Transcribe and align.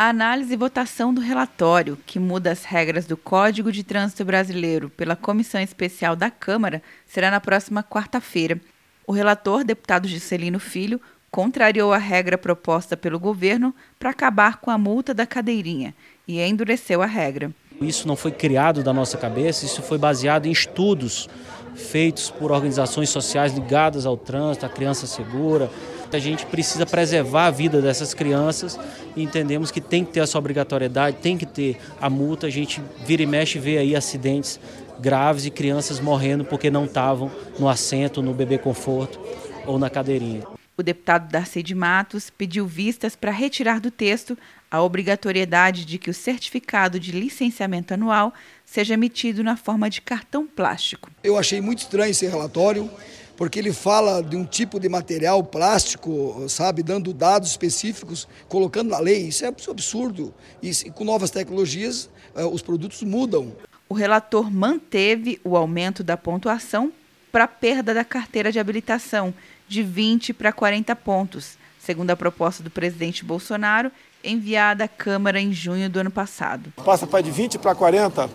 A 0.00 0.10
análise 0.10 0.54
e 0.54 0.56
votação 0.56 1.12
do 1.12 1.20
relatório, 1.20 1.98
que 2.06 2.20
muda 2.20 2.52
as 2.52 2.62
regras 2.62 3.04
do 3.04 3.16
Código 3.16 3.72
de 3.72 3.82
Trânsito 3.82 4.24
Brasileiro 4.24 4.88
pela 4.90 5.16
Comissão 5.16 5.60
Especial 5.60 6.14
da 6.14 6.30
Câmara, 6.30 6.80
será 7.04 7.32
na 7.32 7.40
próxima 7.40 7.82
quarta-feira. 7.82 8.60
O 9.04 9.10
relator, 9.10 9.64
deputado 9.64 10.06
Giselino 10.06 10.60
Filho, 10.60 11.00
contrariou 11.32 11.92
a 11.92 11.98
regra 11.98 12.38
proposta 12.38 12.96
pelo 12.96 13.18
governo 13.18 13.74
para 13.98 14.10
acabar 14.10 14.58
com 14.58 14.70
a 14.70 14.78
multa 14.78 15.12
da 15.12 15.26
cadeirinha 15.26 15.92
e 16.28 16.40
endureceu 16.40 17.02
a 17.02 17.06
regra. 17.06 17.50
Isso 17.80 18.08
não 18.08 18.16
foi 18.16 18.32
criado 18.32 18.82
da 18.82 18.92
nossa 18.92 19.16
cabeça, 19.16 19.64
isso 19.64 19.82
foi 19.82 19.98
baseado 19.98 20.46
em 20.46 20.50
estudos 20.50 21.28
feitos 21.74 22.28
por 22.28 22.50
organizações 22.50 23.08
sociais 23.08 23.52
ligadas 23.52 24.04
ao 24.04 24.16
trânsito, 24.16 24.66
à 24.66 24.68
criança 24.68 25.06
segura, 25.06 25.70
a 26.16 26.18
gente 26.18 26.46
precisa 26.46 26.86
preservar 26.86 27.46
a 27.46 27.50
vida 27.50 27.82
dessas 27.82 28.14
crianças 28.14 28.78
e 29.14 29.22
entendemos 29.22 29.70
que 29.70 29.80
tem 29.80 30.04
que 30.04 30.12
ter 30.12 30.20
essa 30.20 30.38
obrigatoriedade, 30.38 31.18
tem 31.18 31.36
que 31.36 31.44
ter 31.44 31.78
a 32.00 32.08
multa. 32.08 32.46
A 32.46 32.50
gente 32.50 32.82
vira 33.04 33.22
e 33.22 33.26
mexe 33.26 33.58
e 33.58 33.60
vê 33.60 33.78
aí 33.78 33.94
acidentes 33.94 34.58
graves 34.98 35.44
e 35.44 35.50
crianças 35.50 36.00
morrendo 36.00 36.44
porque 36.44 36.70
não 36.70 36.86
estavam 36.86 37.30
no 37.58 37.68
assento, 37.68 38.22
no 38.22 38.32
bebê 38.32 38.58
conforto 38.58 39.20
ou 39.66 39.78
na 39.78 39.90
cadeirinha. 39.90 40.57
O 40.78 40.82
deputado 40.82 41.28
Darcy 41.28 41.60
de 41.60 41.74
Matos 41.74 42.30
pediu 42.30 42.64
vistas 42.64 43.16
para 43.16 43.32
retirar 43.32 43.80
do 43.80 43.90
texto 43.90 44.38
a 44.70 44.80
obrigatoriedade 44.80 45.84
de 45.84 45.98
que 45.98 46.08
o 46.08 46.14
certificado 46.14 47.00
de 47.00 47.10
licenciamento 47.10 47.94
anual 47.94 48.32
seja 48.64 48.94
emitido 48.94 49.42
na 49.42 49.56
forma 49.56 49.90
de 49.90 50.00
cartão 50.00 50.46
plástico. 50.46 51.10
Eu 51.24 51.36
achei 51.36 51.60
muito 51.60 51.80
estranho 51.80 52.12
esse 52.12 52.28
relatório 52.28 52.88
porque 53.36 53.58
ele 53.58 53.72
fala 53.72 54.22
de 54.22 54.36
um 54.36 54.44
tipo 54.44 54.78
de 54.78 54.88
material 54.88 55.42
plástico, 55.42 56.46
sabe, 56.48 56.84
dando 56.84 57.12
dados 57.12 57.50
específicos, 57.50 58.28
colocando 58.48 58.90
na 58.90 59.00
lei. 59.00 59.26
Isso 59.26 59.44
é 59.44 59.48
absurdo. 59.48 60.32
E 60.62 60.72
com 60.92 61.02
novas 61.04 61.30
tecnologias, 61.32 62.08
eh, 62.36 62.44
os 62.44 62.62
produtos 62.62 63.02
mudam. 63.02 63.52
O 63.88 63.94
relator 63.94 64.48
manteve 64.48 65.40
o 65.42 65.56
aumento 65.56 66.04
da 66.04 66.16
pontuação 66.16 66.92
para 67.30 67.44
a 67.44 67.48
perda 67.48 67.94
da 67.94 68.04
carteira 68.04 68.50
de 68.50 68.58
habilitação, 68.58 69.32
de 69.66 69.82
20 69.82 70.32
para 70.32 70.52
40 70.52 70.94
pontos, 70.96 71.58
segundo 71.78 72.10
a 72.10 72.16
proposta 72.16 72.62
do 72.62 72.70
presidente 72.70 73.24
Bolsonaro, 73.24 73.90
enviada 74.22 74.84
à 74.84 74.88
Câmara 74.88 75.40
em 75.40 75.52
junho 75.52 75.88
do 75.88 76.00
ano 76.00 76.10
passado. 76.10 76.72
Passa 76.84 77.06
para 77.06 77.22
de 77.22 77.30
20 77.30 77.58
para 77.58 77.74
40 77.74 78.28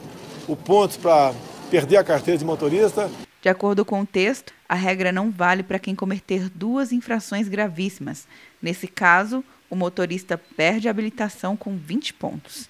o 0.47 0.55
ponto 0.55 0.99
para 0.99 1.33
perder 1.69 1.97
a 1.97 2.03
carteira 2.03 2.37
de 2.37 2.45
motorista. 2.45 3.09
De 3.41 3.49
acordo 3.49 3.83
com 3.83 4.01
o 4.01 4.05
texto, 4.05 4.53
a 4.67 4.75
regra 4.75 5.11
não 5.11 5.29
vale 5.29 5.63
para 5.63 5.79
quem 5.79 5.95
cometer 5.95 6.49
duas 6.49 6.91
infrações 6.91 7.47
gravíssimas. 7.47 8.27
Nesse 8.61 8.87
caso, 8.87 9.43
o 9.69 9.75
motorista 9.75 10.37
perde 10.37 10.87
a 10.87 10.91
habilitação 10.91 11.57
com 11.57 11.75
20 11.75 12.13
pontos. 12.13 12.69